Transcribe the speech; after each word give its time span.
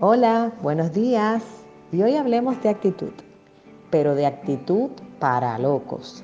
Hola, 0.00 0.52
buenos 0.62 0.92
días. 0.92 1.42
Y 1.90 2.02
hoy 2.02 2.14
hablemos 2.14 2.62
de 2.62 2.68
actitud, 2.68 3.10
pero 3.90 4.14
de 4.14 4.26
actitud 4.26 4.90
para 5.18 5.58
locos. 5.58 6.22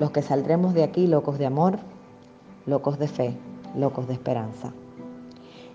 Los 0.00 0.10
que 0.10 0.22
saldremos 0.22 0.74
de 0.74 0.82
aquí 0.82 1.06
locos 1.06 1.38
de 1.38 1.46
amor, 1.46 1.78
locos 2.66 2.98
de 2.98 3.06
fe, 3.06 3.36
locos 3.76 4.08
de 4.08 4.14
esperanza. 4.14 4.72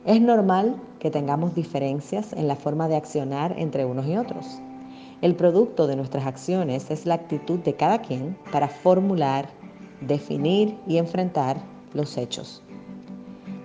Es 0.03 0.19
normal 0.19 0.75
que 0.99 1.09
tengamos 1.09 1.55
diferencias 1.55 2.33
en 2.33 2.49
la 2.49 2.57
forma 2.57 2.89
de 2.89 2.97
accionar 2.97 3.55
entre 3.57 3.85
unos 3.85 4.07
y 4.07 4.17
otros. 4.17 4.59
El 5.21 5.35
producto 5.35 5.87
de 5.87 5.95
nuestras 5.95 6.25
acciones 6.25 6.91
es 6.91 7.05
la 7.05 7.15
actitud 7.15 7.59
de 7.59 7.75
cada 7.75 8.01
quien 8.01 8.37
para 8.51 8.67
formular, 8.67 9.47
definir 10.01 10.77
y 10.85 10.97
enfrentar 10.97 11.57
los 11.93 12.17
hechos. 12.17 12.61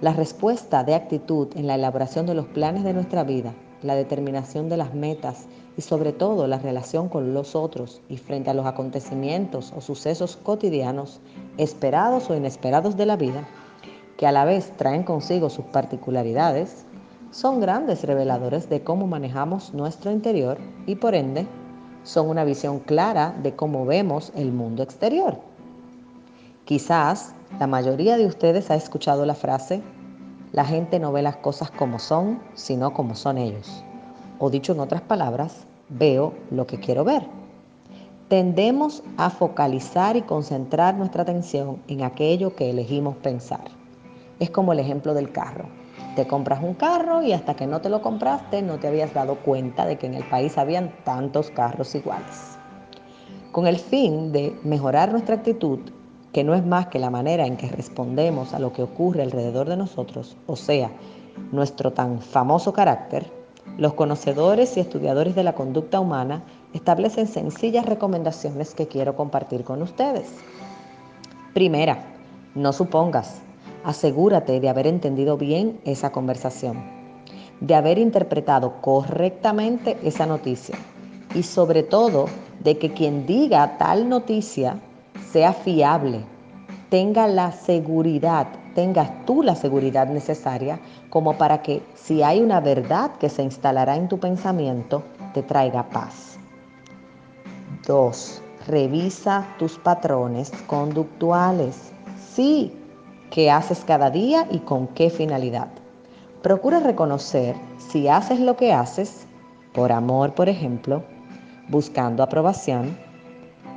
La 0.03 0.13
respuesta 0.13 0.85
de 0.85 0.95
actitud 0.95 1.49
en 1.55 1.67
la 1.67 1.77
elaboración 1.77 2.27
de 2.27 2.35
los 2.35 2.47
planes 2.47 2.85
de 2.85 2.93
nuestra 2.93 3.25
vida 3.25 3.55
la 3.83 3.95
determinación 3.95 4.69
de 4.69 4.77
las 4.77 4.95
metas 4.95 5.47
y 5.77 5.83
sobre 5.83 6.13
todo 6.13 6.47
la 6.47 6.59
relación 6.59 7.09
con 7.09 7.35
los 7.35 7.55
otros 7.55 8.01
y 8.09 8.17
frente 8.17 8.51
a 8.51 8.55
los 8.55 8.67
acontecimientos 8.67 9.73
o 9.77 9.81
sucesos 9.81 10.37
cotidianos, 10.37 11.21
esperados 11.57 12.31
o 12.31 12.37
inesperados 12.37 12.97
de 12.97 13.07
la 13.07 13.17
vida, 13.17 13.47
que 14.17 14.27
a 14.27 14.33
la 14.33 14.45
vez 14.45 14.73
traen 14.77 15.03
consigo 15.03 15.51
sus 15.51 15.65
particularidades, 15.67 16.85
son 17.31 17.61
grandes 17.61 18.05
reveladores 18.05 18.69
de 18.69 18.83
cómo 18.83 19.07
manejamos 19.07 19.73
nuestro 19.73 20.11
interior 20.11 20.59
y 20.87 20.97
por 20.97 21.15
ende 21.15 21.47
son 22.05 22.29
una 22.29 22.45
visión 22.45 22.81
clara 22.81 23.35
de 23.43 23.55
cómo 23.55 23.87
vemos 23.87 24.33
el 24.35 24.53
mundo 24.53 24.83
exterior. 24.83 25.39
Quizás 26.65 27.35
la 27.59 27.67
mayoría 27.67 28.17
de 28.17 28.27
ustedes 28.27 28.71
ha 28.71 28.75
escuchado 28.75 29.25
la 29.27 29.35
frase 29.35 29.83
la 30.53 30.67
gente 30.67 31.01
no 31.01 31.13
ve 31.13 31.23
las 31.23 31.37
cosas 31.37 31.71
como 31.71 31.99
son, 31.99 32.39
sino 32.53 32.93
como 32.93 33.15
son 33.15 33.39
ellos. 33.39 33.83
O 34.39 34.51
dicho 34.51 34.73
en 34.73 34.81
otras 34.81 35.01
palabras, 35.01 35.65
veo 35.89 36.35
lo 36.51 36.67
que 36.67 36.79
quiero 36.79 37.05
ver. 37.05 37.27
Tendemos 38.29 39.03
a 39.17 39.31
focalizar 39.31 40.15
y 40.17 40.23
concentrar 40.23 40.95
nuestra 40.95 41.23
atención 41.23 41.79
en 41.89 42.03
aquello 42.03 42.55
que 42.55 42.69
elegimos 42.69 43.17
pensar. 43.17 43.65
Es 44.41 44.51
como 44.51 44.75
el 44.75 44.79
ejemplo 44.79 45.15
del 45.15 45.33
carro. 45.33 45.65
Te 46.17 46.27
compras 46.27 46.63
un 46.63 46.75
carro 46.75 47.23
y 47.23 47.33
hasta 47.33 47.55
que 47.55 47.67
no 47.67 47.81
te 47.81 47.89
lo 47.89 48.03
compraste 48.03 48.61
no 48.61 48.79
te 48.79 48.89
habías 48.89 49.15
dado 49.15 49.37
cuenta 49.37 49.87
de 49.87 49.97
que 49.97 50.07
en 50.07 50.15
el 50.15 50.25
país 50.25 50.59
habían 50.59 50.93
tantos 51.05 51.51
carros 51.51 51.95
iguales. 51.95 52.59
Con 53.53 53.67
el 53.67 53.79
fin 53.79 54.33
de 54.33 54.55
mejorar 54.65 55.13
nuestra 55.13 55.37
actitud 55.37 55.81
que 56.33 56.45
no 56.45 56.55
es 56.55 56.65
más 56.65 56.87
que 56.87 56.99
la 56.99 57.11
manera 57.11 57.47
en 57.47 57.57
que 57.57 57.69
respondemos 57.69 58.55
a 58.55 58.59
lo 58.59 58.73
que 58.73 58.83
ocurre 58.83 59.23
alrededor 59.23 59.69
de 59.69 59.77
nosotros, 59.77 60.37
o 60.47 60.57
sea, 60.57 60.91
nuestro 61.53 61.93
tan 61.93 62.21
famoso 62.21 62.73
carácter, 62.73 63.31
los 63.79 63.95
conocedores 63.95 64.77
y 64.77 64.81
estudiadores 64.81 65.35
de 65.35 65.45
la 65.45 65.55
conducta 65.55 66.01
humana 66.01 66.43
establecen 66.73 67.27
sencillas 67.27 67.87
recomendaciones 67.87 68.75
que 68.75 68.89
quiero 68.89 69.15
compartir 69.15 69.65
con 69.65 69.83
ustedes. 69.83 70.29
Primera, 71.55 72.05
no 72.55 72.73
supongas, 72.73 73.41
asegúrate 73.85 74.61
de 74.61 74.69
haber 74.69 74.87
entendido 74.87 75.37
bien 75.37 75.81
esa 75.85 76.13
conversación, 76.13 76.83
de 77.61 77.75
haber 77.75 77.99
interpretado 77.99 78.81
correctamente 78.81 79.97
esa 80.03 80.27
noticia 80.27 80.77
y 81.35 81.43
sobre 81.43 81.83
todo 81.83 82.27
de 82.63 82.79
que 82.79 82.93
quien 82.93 83.27
diga 83.27 83.79
tal 83.79 84.09
noticia 84.09 84.81
sea 85.33 85.55
fiable, 85.55 86.25
tenga 86.91 87.27
la 87.27 87.53
seguridad, 87.53 88.47
tengas 88.75 89.25
tú 89.25 89.43
la 89.43 89.55
seguridad 89.55 90.07
necesaria 90.09 90.79
como 91.09 91.39
para 91.39 91.63
que 91.63 91.83
si 91.95 92.23
hay 92.23 92.43
una 92.43 92.61
verdad 92.61 93.13
que 93.13 93.31
se 93.31 93.43
instalará 93.43 93.97
en 93.97 94.09
tu 94.09 94.19
pensamiento, 94.19 95.03
te 95.33 95.43
traiga 95.43 95.89
paz. 95.89 96.39
2. 97.87 98.43
Revisa 98.69 99.47
tus 99.59 99.79
patrones 99.79 100.53
conductuales. 100.67 101.93
Sí, 102.35 102.71
qué 103.31 103.51
haces 103.51 103.85
cada 103.87 104.11
día 104.11 104.47
y 104.51 104.59
con 104.59 104.87
qué 104.89 105.09
finalidad. 105.09 105.69
Procura 106.43 106.81
reconocer 106.81 107.57
si 107.79 108.09
haces 108.09 108.39
lo 108.39 108.57
que 108.57 108.75
haces, 108.75 109.27
por 109.73 109.93
amor, 109.93 110.35
por 110.35 110.51
ejemplo, 110.51 111.03
buscando 111.69 112.23
aprobación, 112.23 112.99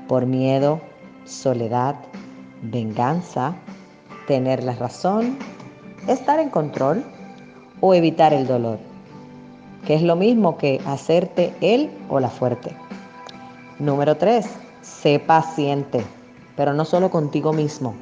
por 0.10 0.26
miedo, 0.26 0.82
soledad, 1.26 1.96
venganza, 2.62 3.56
tener 4.28 4.64
la 4.64 4.74
razón, 4.74 5.38
estar 6.08 6.40
en 6.40 6.50
control 6.50 7.04
o 7.82 7.94
evitar 7.94 8.34
el 8.34 8.48
dolor, 8.48 8.80
que 9.86 9.96
es 9.96 10.02
lo 10.02 10.16
mismo 10.16 10.58
que 10.58 10.80
hacerte 10.86 11.54
él 11.62 11.90
o 12.10 12.20
la 12.20 12.30
fuerte. 12.30 12.76
Número 13.80 14.16
3. 14.16 14.46
Sé 14.82 15.20
paciente, 15.20 16.04
pero 16.56 16.74
no 16.74 16.86
solo 16.86 17.10
contigo 17.10 17.52
mismo. 17.52 17.96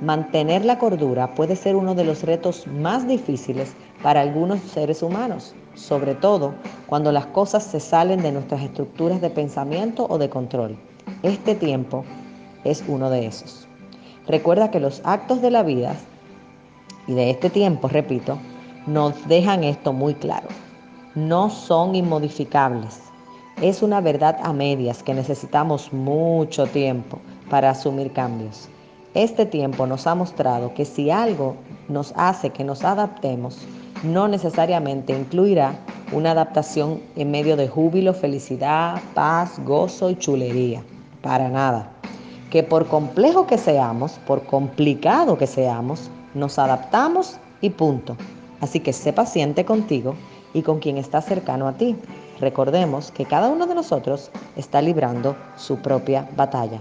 Mantener 0.00 0.64
la 0.64 0.78
cordura 0.78 1.34
puede 1.34 1.56
ser 1.56 1.74
uno 1.74 1.94
de 1.94 2.04
los 2.04 2.22
retos 2.22 2.66
más 2.68 3.08
difíciles 3.08 3.72
para 4.02 4.20
algunos 4.20 4.60
seres 4.60 5.02
humanos, 5.02 5.54
sobre 5.74 6.14
todo 6.14 6.54
cuando 6.86 7.10
las 7.10 7.26
cosas 7.26 7.64
se 7.64 7.80
salen 7.80 8.22
de 8.22 8.30
nuestras 8.30 8.62
estructuras 8.62 9.20
de 9.20 9.30
pensamiento 9.30 10.06
o 10.08 10.18
de 10.18 10.30
control. 10.30 10.76
Este 11.24 11.56
tiempo 11.56 12.04
es 12.70 12.84
uno 12.86 13.10
de 13.10 13.26
esos. 13.26 13.68
Recuerda 14.26 14.70
que 14.70 14.80
los 14.80 15.00
actos 15.04 15.40
de 15.40 15.50
la 15.50 15.62
vida 15.62 15.94
y 17.06 17.14
de 17.14 17.30
este 17.30 17.48
tiempo, 17.48 17.88
repito, 17.88 18.38
nos 18.86 19.26
dejan 19.26 19.64
esto 19.64 19.92
muy 19.92 20.14
claro. 20.14 20.48
No 21.14 21.48
son 21.48 21.94
inmodificables. 21.94 23.00
Es 23.62 23.82
una 23.82 24.00
verdad 24.00 24.38
a 24.42 24.52
medias 24.52 25.02
que 25.02 25.14
necesitamos 25.14 25.92
mucho 25.92 26.66
tiempo 26.66 27.18
para 27.48 27.70
asumir 27.70 28.12
cambios. 28.12 28.68
Este 29.14 29.46
tiempo 29.46 29.86
nos 29.86 30.06
ha 30.06 30.14
mostrado 30.14 30.74
que 30.74 30.84
si 30.84 31.10
algo 31.10 31.56
nos 31.88 32.12
hace 32.14 32.50
que 32.50 32.62
nos 32.62 32.84
adaptemos, 32.84 33.58
no 34.04 34.28
necesariamente 34.28 35.18
incluirá 35.18 35.78
una 36.12 36.32
adaptación 36.32 37.00
en 37.16 37.30
medio 37.30 37.56
de 37.56 37.66
júbilo, 37.66 38.12
felicidad, 38.12 39.00
paz, 39.14 39.58
gozo 39.64 40.10
y 40.10 40.16
chulería. 40.16 40.82
Para 41.22 41.48
nada 41.48 41.97
que 42.50 42.62
por 42.62 42.86
complejo 42.86 43.46
que 43.46 43.58
seamos, 43.58 44.12
por 44.26 44.44
complicado 44.44 45.36
que 45.36 45.46
seamos, 45.46 46.10
nos 46.34 46.58
adaptamos 46.58 47.38
y 47.60 47.70
punto. 47.70 48.16
Así 48.60 48.80
que 48.80 48.92
sé 48.92 49.12
paciente 49.12 49.64
contigo 49.64 50.14
y 50.54 50.62
con 50.62 50.78
quien 50.78 50.96
está 50.96 51.20
cercano 51.20 51.68
a 51.68 51.74
ti. 51.74 51.96
Recordemos 52.40 53.10
que 53.10 53.24
cada 53.24 53.48
uno 53.48 53.66
de 53.66 53.74
nosotros 53.74 54.30
está 54.56 54.80
librando 54.80 55.36
su 55.56 55.76
propia 55.76 56.28
batalla. 56.36 56.80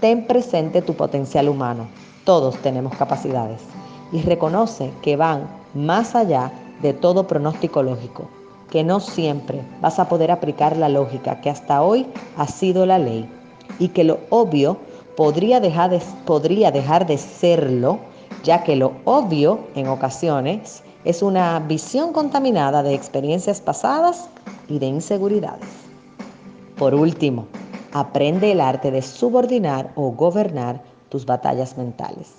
Ten 0.00 0.26
presente 0.26 0.82
tu 0.82 0.94
potencial 0.94 1.48
humano. 1.48 1.86
Todos 2.24 2.56
tenemos 2.56 2.96
capacidades. 2.96 3.60
Y 4.12 4.22
reconoce 4.22 4.90
que 5.02 5.16
van 5.16 5.46
más 5.74 6.14
allá 6.14 6.50
de 6.82 6.92
todo 6.92 7.26
pronóstico 7.26 7.82
lógico, 7.82 8.28
que 8.70 8.82
no 8.82 9.00
siempre 9.00 9.60
vas 9.80 9.98
a 9.98 10.08
poder 10.08 10.30
aplicar 10.30 10.76
la 10.76 10.88
lógica 10.88 11.40
que 11.40 11.50
hasta 11.50 11.82
hoy 11.82 12.06
ha 12.36 12.46
sido 12.46 12.86
la 12.86 12.98
ley 12.98 13.28
y 13.80 13.88
que 13.88 14.04
lo 14.04 14.20
obvio 14.30 14.76
podría 15.16 15.58
dejar 15.58 15.90
de, 15.90 16.00
podría 16.24 16.70
dejar 16.70 17.06
de 17.06 17.18
serlo, 17.18 17.98
ya 18.44 18.62
que 18.62 18.76
lo 18.76 18.92
obvio 19.04 19.58
en 19.74 19.88
ocasiones 19.88 20.84
es 21.04 21.22
una 21.22 21.58
visión 21.58 22.12
contaminada 22.12 22.82
de 22.84 22.94
experiencias 22.94 23.60
pasadas 23.60 24.28
y 24.68 24.78
de 24.78 24.86
inseguridades. 24.86 25.68
Por 26.76 26.94
último, 26.94 27.46
aprende 27.92 28.52
el 28.52 28.60
arte 28.60 28.90
de 28.90 29.02
subordinar 29.02 29.92
o 29.96 30.12
gobernar 30.12 30.82
tus 31.08 31.26
batallas 31.26 31.76
mentales. 31.76 32.34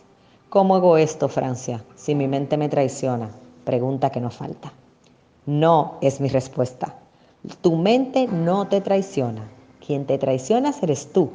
¿Cómo 0.50 0.76
hago 0.76 0.98
esto, 0.98 1.28
Francia, 1.28 1.84
si 1.96 2.16
mi 2.16 2.28
mente 2.28 2.58
me 2.58 2.70
traiciona? 2.70 3.30
Pregunta 3.64 4.10
que 4.10 4.22
no 4.22 4.30
falta. 4.30 4.72
No 5.46 5.98
es 6.02 6.22
mi 6.22 6.30
respuesta. 6.30 6.96
Tu 7.62 7.76
mente 7.76 8.28
no 8.28 8.68
te 8.68 8.82
traiciona. 8.82 9.44
Quien 9.92 10.06
te 10.06 10.18
traiciona 10.18 10.74
eres 10.82 11.12
tú, 11.12 11.32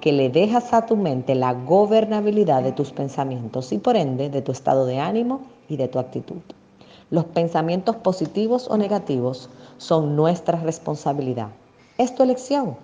que 0.00 0.14
le 0.14 0.30
dejas 0.30 0.72
a 0.72 0.86
tu 0.86 0.96
mente 0.96 1.34
la 1.34 1.52
gobernabilidad 1.52 2.62
de 2.62 2.72
tus 2.72 2.90
pensamientos 2.90 3.70
y 3.70 3.76
por 3.76 3.96
ende 3.96 4.30
de 4.30 4.40
tu 4.40 4.50
estado 4.50 4.86
de 4.86 4.98
ánimo 4.98 5.42
y 5.68 5.76
de 5.76 5.88
tu 5.88 5.98
actitud. 5.98 6.40
Los 7.10 7.26
pensamientos 7.26 7.96
positivos 7.96 8.66
o 8.70 8.78
negativos 8.78 9.50
son 9.76 10.16
nuestra 10.16 10.58
responsabilidad. 10.58 11.48
Es 11.98 12.14
tu 12.14 12.22
elección. 12.22 12.78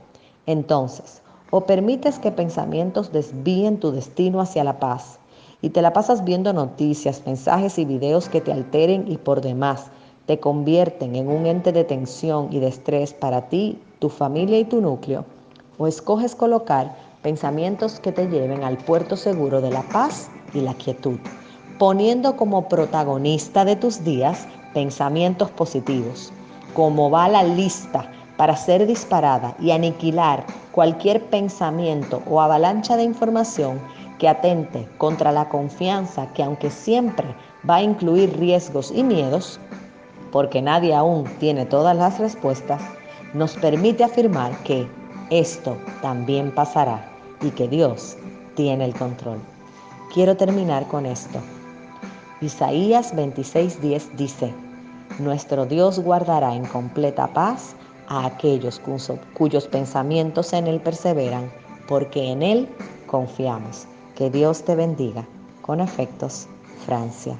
Entonces, 0.45 1.23
o 1.51 1.63
permites 1.63 2.19
que 2.19 2.31
pensamientos 2.31 3.11
desvíen 3.11 3.81
tu 3.81 3.93
destino 3.93 4.43
hacia 4.43 4.63
la 4.63 4.79
paz 4.79 5.19
y 5.63 5.71
te 5.71 5.81
la 5.81 5.95
pasas 5.95 6.23
viendo 6.23 6.53
noticias, 6.53 7.23
mensajes 7.25 7.79
y 7.79 7.87
videos 7.87 8.29
que 8.29 8.43
te 8.43 8.53
alteren 8.53 9.11
y 9.11 9.17
por 9.17 9.41
demás 9.41 9.87
te 10.27 10.39
convierten 10.39 11.17
en 11.17 11.29
un 11.29 11.47
ente 11.47 11.73
de 11.73 11.85
tensión 11.85 12.49
y 12.51 12.61
de 12.61 12.69
estrés 12.69 13.15
para 13.15 13.49
ti, 13.49 13.79
tu 14.05 14.11
familia 14.11 14.59
y 14.59 14.67
tu 14.67 14.83
núcleo, 14.83 15.25
o 15.79 15.87
escoges 15.87 16.35
colocar 16.35 16.95
pensamientos 17.23 18.01
que 18.01 18.13
te 18.13 18.29
lleven 18.29 18.63
al 18.63 18.77
puerto 18.77 19.17
seguro 19.17 19.63
de 19.63 19.71
la 19.71 19.81
paz 19.81 20.29
y 20.53 20.61
la 20.61 20.75
quietud, 20.75 21.19
poniendo 21.79 22.37
como 22.37 22.69
protagonista 22.69 23.65
de 23.65 23.77
tus 23.77 24.05
días 24.05 24.47
pensamientos 24.75 25.51
positivos. 25.53 26.35
Como 26.75 27.11
va 27.11 27.29
la 27.29 27.45
lista 27.45 28.05
para 28.37 28.55
ser 28.57 28.87
disparada 28.87 29.57
y 29.59 29.71
aniquilar 29.71 30.45
cualquier 30.73 31.25
pensamiento 31.31 32.21
o 32.29 32.43
avalancha 32.43 32.99
de 32.99 33.05
información 33.05 33.81
que 34.19 34.29
atente 34.29 34.87
contra 34.99 35.33
la 35.33 35.49
confianza 35.49 36.31
que 36.35 36.43
aunque 36.43 36.69
siempre 36.69 37.35
va 37.67 37.77
a 37.77 37.83
incluir 37.83 38.39
riesgos 38.39 38.93
y 38.95 39.03
miedos, 39.03 39.59
porque 40.31 40.61
nadie 40.61 40.95
aún 40.95 41.25
tiene 41.39 41.65
todas 41.65 41.97
las 41.97 42.19
respuestas, 42.19 42.83
nos 43.35 43.57
permite 43.57 44.05
afirmar 44.05 44.57
que 44.63 44.89
esto 45.31 45.77
también 46.01 46.53
pasará 46.53 47.05
y 47.43 47.51
que 47.51 47.69
Dios 47.69 48.17
tiene 48.55 48.85
el 48.85 48.95
control. 48.95 49.39
Quiero 50.13 50.37
terminar 50.37 50.87
con 50.87 51.07
esto. 51.07 51.41
Isaías 52.41 53.15
26:10 53.15 54.11
dice, 54.17 54.55
Nuestro 55.19 55.67
Dios 55.67 55.99
guardará 55.99 56.55
en 56.55 56.65
completa 56.65 57.27
paz 57.33 57.75
a 58.09 58.27
aquellos 58.27 58.81
cuyos 59.35 59.67
pensamientos 59.67 60.53
en 60.53 60.67
Él 60.67 60.81
perseveran, 60.81 61.51
porque 61.89 62.31
en 62.31 62.43
Él 62.43 62.69
confiamos. 63.07 63.87
Que 64.15 64.31
Dios 64.31 64.65
te 64.65 64.77
bendiga. 64.77 65.27
Con 65.63 65.81
afectos, 65.81 66.47
Francia. 66.85 67.37